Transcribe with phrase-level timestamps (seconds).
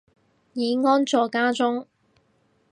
[0.53, 1.85] 已安坐家中